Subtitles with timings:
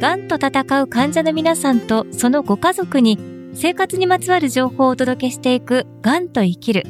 [0.00, 3.18] 癌と戦う患者の皆さんとそのご家族に
[3.54, 6.84] 生活にまつわる情報をお届けしていく癌と生きる。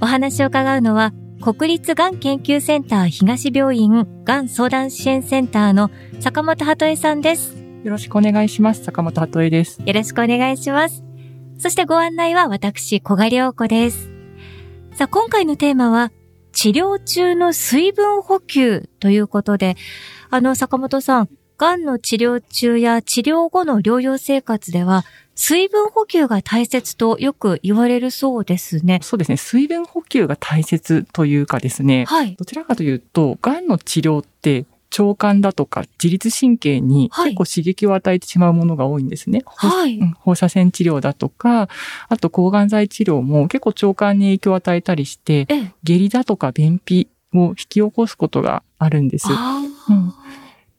[0.00, 5.90] お話を伺うのは国立がん研究センター東病院がん相談支援センターの
[6.20, 7.56] 坂本鳩恵さんです。
[7.84, 8.84] よろしくお願いします。
[8.84, 9.82] 坂本鳩恵です。
[9.84, 11.02] よろしくお願いします。
[11.58, 14.10] そしてご案内は私、小賀良子です。
[14.94, 16.12] さあ、今回のテーマは、
[16.52, 19.76] 治療中の水分補給ということで、
[20.30, 21.28] あの、坂本さん、
[21.62, 25.04] がんの治療中や治療後の療養生活では、
[25.36, 28.98] 水分補給が大切とよく言われるそうですね。
[29.00, 29.36] そうですね。
[29.36, 32.04] 水分補給が大切というかですね。
[32.08, 32.34] はい。
[32.34, 34.66] どちらかというと、がんの治療って
[34.98, 39.44] 腸管だとか自律神経に結構刺激を与えてしまうものが多いんですね。
[39.46, 40.00] はい。
[40.18, 41.68] 放射線治療だとか、
[42.08, 45.46] あと抗がん剤治療も結構腸管に影響を与えたりして、
[45.84, 49.28] 下痢だとか便秘を引き起こすことがあるんです。
[49.30, 50.12] うん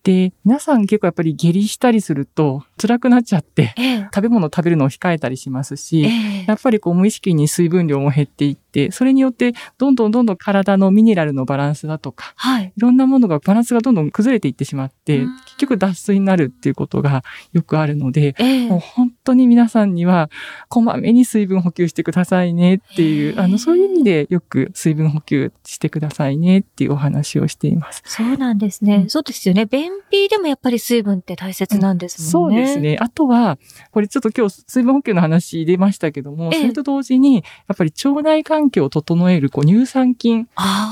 [0.03, 18.35] で、皆さん結構やっぱり下痢したりすると辛くなっちゃって、ええ、食べ物を食べるのを控えたりしますし、え、やっぱりこう無意識に水分量も減っていって、それによってどんどんどんどん体のミネラルのバランスだとか、はい、いろんなものがバランスがどんどん崩れていってしまって、結局脱水になるっていうことがよくあるので、
[18.69, 20.29] もう本当に皆さんには
[20.69, 28.03] こまめに水分補給してくださいねっていう、あの、そういう意味でよく水分補給してくださいねっていうお話をしています。
[28.05, 28.95] そうなんですね。
[29.03, 29.65] うん、そうですよね。
[29.65, 32.57] 便秘でもやっぱり水分って大切なんですもんね。
[32.57, 32.97] そうですね。
[32.99, 33.57] あとは、
[33.91, 37.41] これちょっと今日水分補給の話出ましたけども、それと同時に、や
[37.73, 40.47] っぱり腸内環境を整えるこう乳酸菌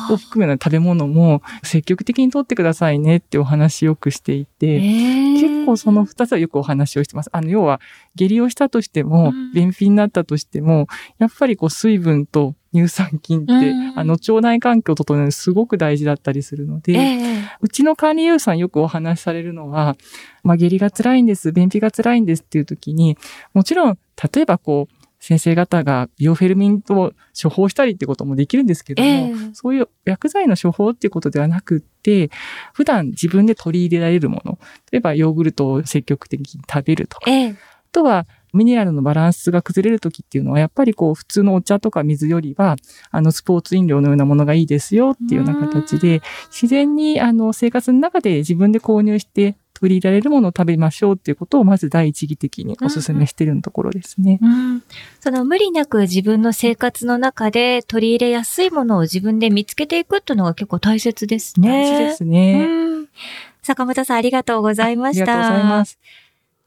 [0.10, 7.30] を含めな食べ物も積極的にとってくださいねってお話よくしていて、結構その二つはよくお話をしてます。
[7.32, 7.80] あの、要は、
[8.16, 19.98] 下痢をしたとしても、便秘になったとしても、やっぱりこう水分と乳酸菌って、うん、あの、腸内環境を整えるすごく大事だったりするので、えー、うちの管理栄養士さんよくお話しされるのは、
[20.44, 23.18] まあ、下痢が辛いんです、便秘が辛いんですっていう時に、
[23.54, 23.98] もちろん、
[24.34, 32.32] 例えばこう、先生方がビオフェルミンと処方したりってこともできるんですけども、えー、そういう薬剤の処方っていうことではなくって、
[32.74, 34.58] 普段自分で取り入れられるもの、
[34.92, 37.58] 例えばヨーグルトを積極的に食べるとか、えー、あ
[37.92, 42.76] とはミネラルのバランスが崩れるときっていうのは、やっぱりこう、普通のお茶とか水よりは、
[43.10, 54.84] あの、スポーツ飲料のようなものがいいですよっていうような形で、自然に、あの、生活の中で自分で購入して取り入れられるものを食べましょうっていうことを、まず第一義的にお勧めしているところですね、うんうん。
[55.20, 61.68] その無理なく自分の生活の中で取り入れやすいものを自分で見つけていくっていうのが結構大切ですね。
[61.68, 62.68] 大事ですね。
[63.64, 65.24] 坂本さんありがとうございました。
[65.24, 66.00] ありがとうございます。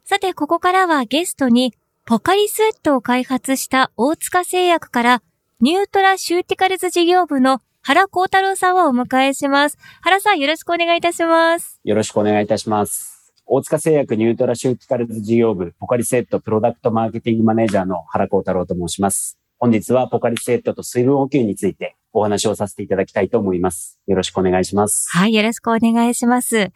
[0.05, 1.73] さて、ここからはゲストに、
[2.05, 5.23] ポカリスエットを開発した大塚製薬から、
[5.61, 9.77] ニュートラシューティカルズ事業部の原康太郞さんをお迎えします。
[10.00, 11.78] 原さん、よろしくお願いいたします。
[11.84, 13.34] よろしくお願いいたします。
[13.45, 19.39] 大塚製薬ニュートラシューティカルズ事業部、ポカリスエットプロダクトマーケティングマネージャーの原康太郞と申します。
[19.59, 24.01] 本日はポカリスエットと水分補給についてお話をさせていただきたいと思います。
[24.06, 25.06] よろしくお願いします。
[25.11, 26.71] はい、よろしくお願いします。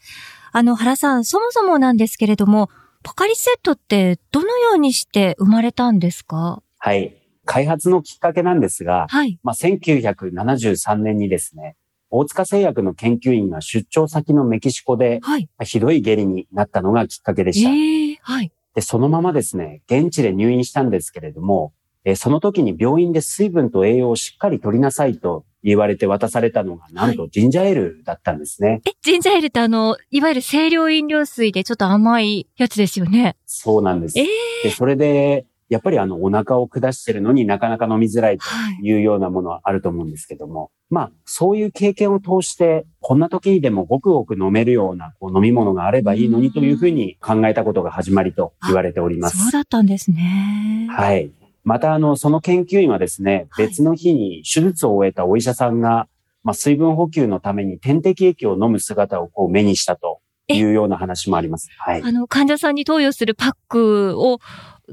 [0.53, 2.69] あの、原さん、そもそもなんですけれども、
[3.03, 6.63] ポカリセットってどのようにして生まれたんですか？
[6.77, 7.15] はい。
[7.49, 9.41] 開発のきっかけなんですが、はい。
[9.43, 11.77] まあ、1973年にですね、
[12.11, 17.71] 大塚製薬の研究員が出張先のメキシコで、はい、ひどい下痢になったのがきっかけでした。
[17.71, 18.53] えー、はい。
[18.75, 21.73] で、そのままですね、現地で入院したんですけれども、
[22.05, 28.69] えその時に病院で水分と栄養をしっかり取りなさいと言われて渡されたのが、なんとジンジャーエールだったんですね。
[28.69, 33.37] はい、え、ジンジャーエールってあの、いわゆる清涼飲料水でちょっと甘いやつですよね。
[33.47, 34.19] そうなんです。
[34.19, 34.27] えー、
[34.65, 38.45] で、それで、やっぱりあの、お腹を下してるのになかなか飲みづらいと
[38.83, 49.39] いうようなものはあると思うんですけども、はい、まあ、そういう経験を通して、こんな時にでもごくごく飲めるようなこう飲み物があればいいのにというふうに考えたことが始まりと言われております。
[49.39, 50.89] そうだったんですね。
[50.91, 51.31] はい。
[51.65, 56.09] また、あの、その研究員はですね、別の日に手術を終えたお医者さんが、
[56.43, 61.69] まあ、水分補給のために点滴液を飲む姿をこう目にしたというような話もあります。
[61.79, 62.03] はい。
[62.03, 64.39] あの、患者さんに投与するパックを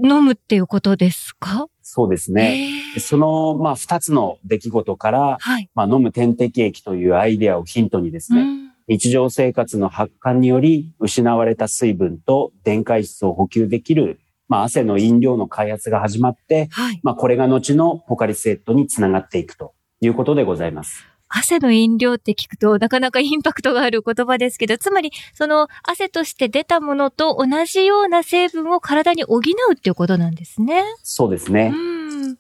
[0.03, 1.67] 飲むっていうことですか？
[1.81, 2.69] そうですね。
[2.99, 8.45] その、まあ、二つの出来事から、はい、まあ、飲む点滴液というアイデアをヒントにですね、
[8.87, 21.03] 日常生活の発汗により失われた水分と電解質を補給できるまあ、汗の飲料の開発が始まって、はい、まあ、これが後のポカリスエットにつながっていくということでございます。
[21.37, 29.41] 汗の飲料って聞くとなかなかインパクトがある言葉ですけど、つまりその汗として出たものと同じような成分を体に補う
[29.73, 30.83] っていうことなんですね。
[31.03, 31.73] そうですね。
[31.75, 32.37] うん。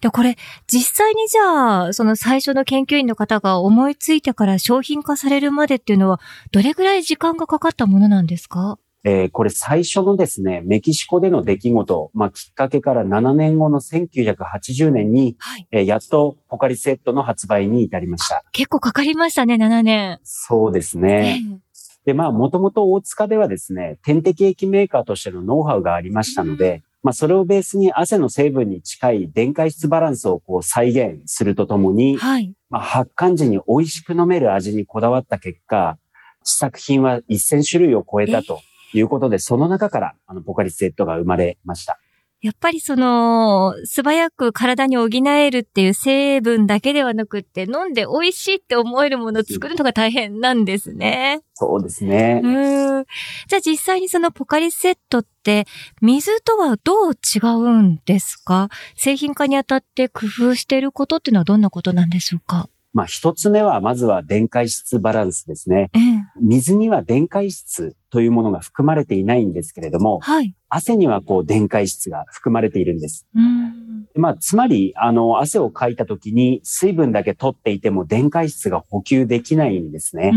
[0.00, 0.36] で、これ
[0.66, 6.20] 実際にじゃあ、その最初の研究員の方が思いついてから商品化されるまでっていうのは、
[6.50, 8.78] どれぐらい時間がかかったものなんですか？
[9.04, 18.44] えー、これ最初のですね、メキシコでの出来事、まあ、きっかけから7年後の1980年に、はい、えー、やっとポカリセットの発売に至りました。
[18.52, 20.18] 結構かかりましたね、7年。
[20.24, 21.40] そうですね。
[21.40, 21.58] えー、
[22.06, 35.98] で、まあ、もともと大塚ではですね、点滴液メーカーとしてのノウハウがありましたので、うん、まあ、それをベースに汗の成分に近い電解質バランスをこう再現するとともに、はい、まあ、発汗時に美味しく飲める味にこだわった結果、
[36.42, 38.60] 試作品は1000種類を超えたと。
[38.94, 41.98] いうことで、その中から、あの、ポカリスエットが生まれました。
[42.40, 51.40] やっぱりその、素早く体に補えるっていう成分だけではなくって、飲んで美味しいって思えるものを作るのが大変なんですね。
[51.54, 52.40] そうですね。
[52.44, 53.04] うん。
[53.48, 55.66] じゃあ実際にそのポカリセットって、
[56.00, 58.68] 水とはどう違うんですか？
[58.94, 62.68] 製品化にあたって工夫していることっていうのはどんなことなんでしょうか？
[62.98, 65.88] まあ一つ目はまずは電解質バランスですね。
[65.94, 66.02] ええ、
[66.40, 73.28] 水には電解質というものが含まれていないんですけれども、はい、汗にはこう電解質が含まれているんです。
[74.16, 80.32] まあ、つまり、あの、汗をかいた時に水分だけ取っていても電解質が補給できないんですね。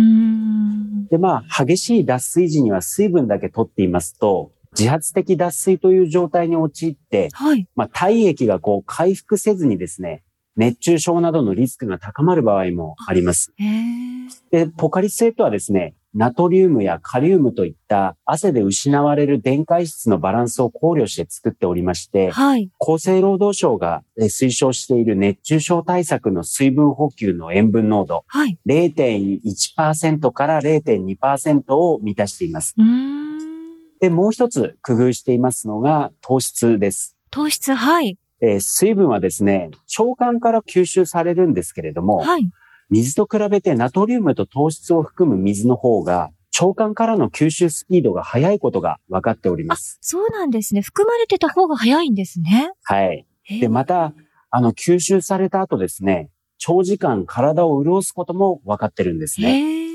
[1.10, 10.22] で、まあ、激しい脱水時には水分だけ取っていますと、自発的脱水という状態に陥って、はい、まあ、体液がこう回復せずにですね、
[10.58, 13.54] 熱中症などのリスクが高まる場合もあります。
[14.52, 32.76] で、ポカリスエットはですね、ナトリウムやカリウムといった汗で失われる電解質のバランスを考慮して作っておりまして、はい、厚生労働省が推奨している熱中症対策の水分補給の塩分濃度、はい、0.1%から0.2%を満たしています。
[34.02, 37.16] で、もう一つ工夫していますのが糖質です。
[37.30, 38.18] 糖質、はい。
[38.42, 42.50] えー、水分はですね、腸管から吸収されるんですけれども、はい、
[42.90, 49.98] 水と比べてナトリウムと糖質を含む水の方が、腸管からの吸収スピードが速いことが分かっております。
[50.02, 50.82] そうなんですね。
[50.82, 52.72] 含まれてた方が速いんですね。
[52.84, 53.26] はい。
[53.48, 54.14] で、また、
[54.50, 59.91] あの、吸収された後ですね、長時間体を潤すことも分かってるんですね。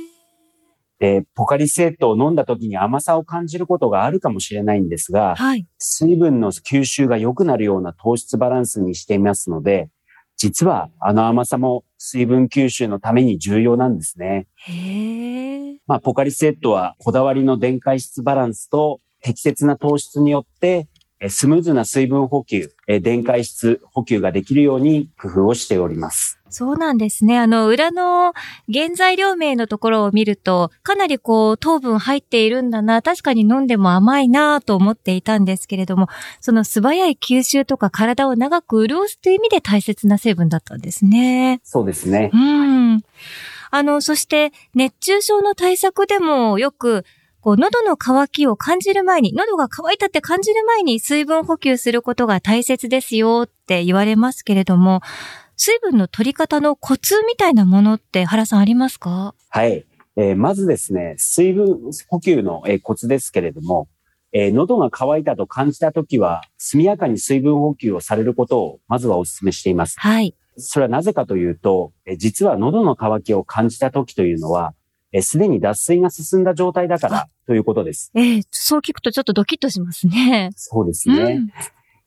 [0.99, 9.91] で、ポカリスエットを飲んだ時に甘さを感じることがあるかもしれないんですが、はい、水分の吸収が良くなるような糖質バランスにしていますので、
[10.37, 14.47] 実はあの甘さも水分吸収のために重要なんですね。
[14.57, 20.89] へまあ、ポカリスエットはこだわりの電解質バランスと適切な糖質によって
[21.29, 26.39] スムーズな水分補給、電解質補給ができるように工夫をしております。
[26.49, 27.39] そうなんですね。
[27.39, 28.33] あの、裏の
[28.73, 36.09] 原材料名のところを見ると、かなりこう、糖分入っているんだな、確かに飲んでも甘いなと思っていたんですけれども、
[36.41, 41.61] その素早い吸収とか体を長く潤すという意味で大切な成分だったんですね。
[41.65, 42.31] そうですね。
[42.33, 43.03] うん。
[43.71, 47.05] あの、そして、熱中症の対策でもよく、
[47.47, 55.01] こう、喉の渇きを感じる前に、喉が渇いたって感じる前に水分補給することが大切ですよって言われますけれども、
[55.57, 59.33] 水分の取り方のコツみたいなものって原さんありますか？
[59.51, 59.85] はい。
[60.17, 63.87] えー、まずですね、水分補給の、えー、コツですけれども、
[64.33, 69.95] えー、喉が渇いたと感じたときは、速やかに水分補給をされることを、まずはお勧めしています。
[70.01, 70.35] はい。
[70.57, 74.75] それはなぜかというと、え実は喉の渇きを感じたときというのは、
[75.23, 78.11] すでに脱水が進んだ状態だからということです。
[78.15, 80.51] ええー、そう聞くとちょっとドキッとしますね。
[80.57, 81.17] そうですね。
[81.17, 81.51] うん、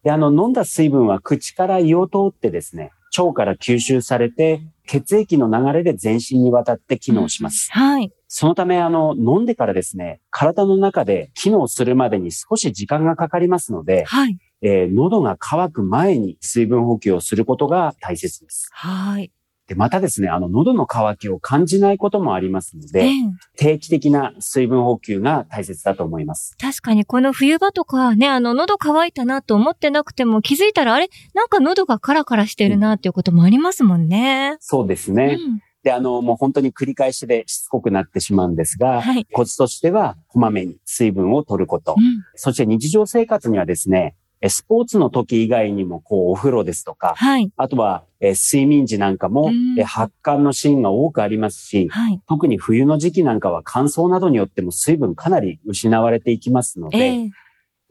[0.04, 7.72] で、あの、飲んだ水分は口から胃を通ってですね、腸から吸収されて、血液の流れで全身にわたって機能します。
[7.76, 8.12] うん、はい。
[8.28, 14.38] そのため、あの、飲んでからですね、体の中で機能するまでに少し時間がかかりますので、はい。
[14.62, 18.70] えー、喉が渇く前に水分補給をすることが大切です。
[18.74, 19.32] はい。
[19.70, 23.12] で、またですね、あの、喉の渇きを感じないこともありますので、
[23.56, 26.58] 定期的な水分補給が大切だと思います。
[26.60, 31.08] 確かに、この冬場とかね、あの、喉乾いたなと思ってなくても気づいたら、あれ？
[31.36, 34.54] なんか喉がカラカラしてるなっていうこともありますもんね。
[34.54, 35.38] うん、そうですね。
[35.40, 41.96] うんで、あの、もう本当に繰り返しでしつこくなってしまうんですが、はい、コツとしては、こまめに水分を取ること。
[41.98, 44.18] うん、そして日常生活にはですね、
[44.48, 57.30] スポーツの時以外にも、こう、お風呂ですとか、はい、あとは、え睡眠時なんかも、え発汗のシーンが多くありますし、はい、特に冬の時期なんかは乾燥などによっても水分かなり失われていきますので、えー、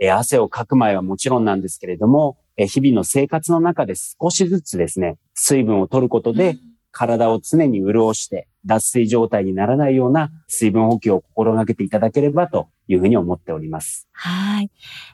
[0.01, 6.57] え汗をかく前はもちろんなんですけれども、え日々の生活の中で少しずつですね、水分を取ることで、
[6.93, 14.09] 体を常に潤して、脱水状態にならないような水分補給を心がけていただければというふうに思っております。
[14.13, 14.71] はい、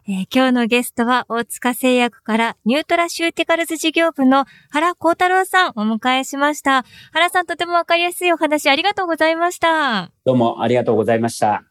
[0.09, 6.85] えー、今日のゲストは大塚製薬からニュートラシューティカルズ事業部の原康太郞さんお迎えしました。
[7.13, 10.11] 原さんとてもわかりやすいお話ありがとうございました。
[10.25, 11.65] どうもありがとうございました。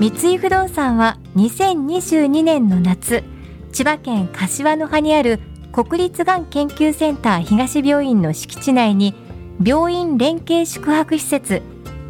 [0.00, 3.24] 三井不動産は2022年の夏、
[3.72, 5.38] 千葉県柏の葉にある
[5.74, 9.12] 国立がん研究センター東病院の敷地内に
[9.60, 11.62] 病院連携宿泊施設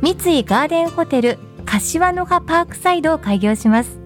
[0.03, 3.99] 三井ガーデンホテル柏の葉パークサイドを開業します。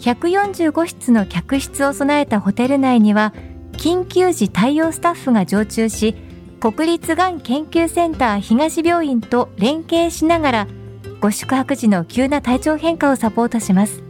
[0.00, 3.32] 145室の客室を備えたホテル内には
[3.72, 6.14] 緊急時対応スタッフが常駐し
[6.60, 10.66] 国立がん研究センター東病院と連携しながら
[11.22, 14.02] ご宿泊時の急な体調変化をサポートします。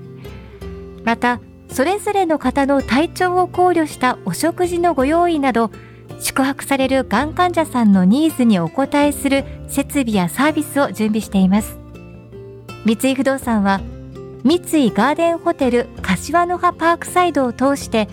[1.04, 1.38] また
[1.74, 5.72] それぞれの方の体調を考慮したお食事のご用意など
[6.20, 11.76] 宿泊されるがん患者さんのニーズにお応えする設備やサービスを準備しています。
[12.84, 13.80] 三井不動産は
[14.44, 18.08] 三井ガーデンホテル柏の葉パークサイドを通して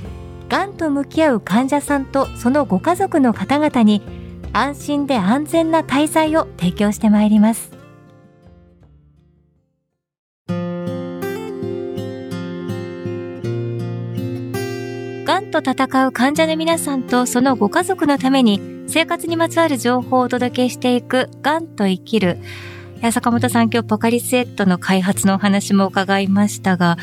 [0.49, 4.01] がんと向き合う患者さんとそのご家族の方々に
[4.53, 7.80] 安心で安全な滞在を提供してまいります。
[15.51, 22.37] と戦う患者の皆さんとそのご家族のために生活にまつわる情報をお届けしていくがんと生きる。
[23.11, 26.97] 坂本さん今日ポカリスエットの開発のお話も伺いましたが、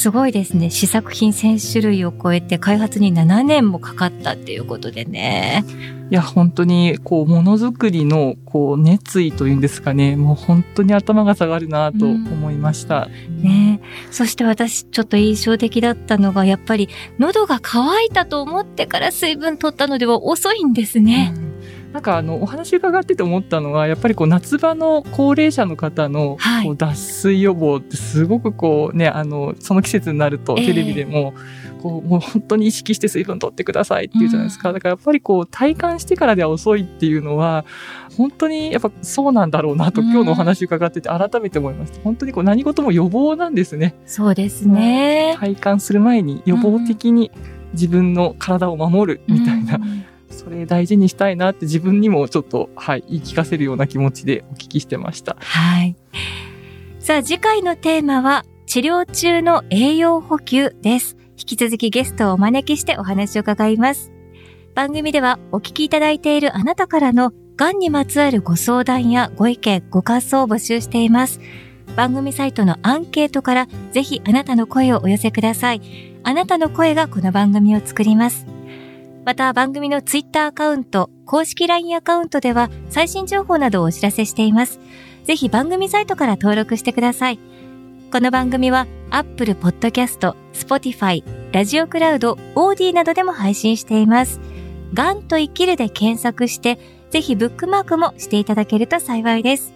[0.00, 0.70] すごいですね。
[0.70, 5.62] 試作品1000種類を超えて開発に7年もかかったっていうことでね。
[6.10, 10.16] いや、本当に、こう、ものづくりの、こう、熱意というんですかね。
[10.16, 13.10] もう本当に頭が下がるなと思いました。
[13.28, 13.80] うん、ね
[14.10, 16.88] そして私、ちょっと印象的だったのが、やっぱり、
[17.18, 17.78] 喉が渇
[18.08, 21.34] いたと思ってから水分取ったのでは遅いんですね。
[21.36, 21.49] うん
[21.92, 31.34] なんかあのお話伺ってて思ったのはやっぱりこう夏場の高齢者の方のこう脱水予防ってすごくこうねあのその季節になるとテレビでも、
[31.82, 37.64] こうもう本当に意識して水分取ってくださいって言うじゃないですか、だからやっぱりこう体感してからでは遅いっていうのは
[38.16, 42.00] 本当にやっぱそうなんだろうなと、今日のお話伺ってて改めて思いました。
[42.02, 43.96] 本当にこう何事も予防なんですね。
[44.06, 45.36] そうですね。
[45.40, 47.32] 体感する前に予防的に
[47.72, 50.04] 自分の体を守るみたいな、うん
[50.50, 55.36] それ大事にしたいなって自分にもちょっと、はい、言い聞かせるような気持ちでお聞きしてました。
[55.38, 55.94] はい。
[56.98, 61.16] さあ、次回のテーマは、治療中の栄養補給です。
[61.38, 64.10] 引き続きゲストをお招きしてお話を伺います。
[64.74, 71.38] 番組ではお聞きいただいているあなたからの癌にまつわるご相談やご意見、ご感想を募集しています。
[71.94, 75.80] 番組サイトのアンケートからぜひあなたの声をお寄せください。
[76.24, 78.59] あなたの声がこの番組を作ります。
[79.30, 84.80] また番組のツイッターアカウント、公式 LINE アカウントでは最新情報などをお知らせしています。
[85.22, 87.38] ぜひ番組サイトから登録してください。
[88.10, 91.22] この番組は Apple Podcast、Spotify、
[91.52, 94.40] ラジオクラウド、オーディなどでも配信しています。
[94.94, 99.72] ガンと生きるで検索して、ぜひブックマークもしていただけると幸いです。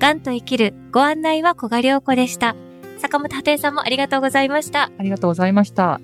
[0.00, 2.56] ガンと生きるご案内は小賀良子でした。
[2.98, 4.90] 坂本鳩江さんもありがとうございました。
[4.98, 6.00] ありがとうございました。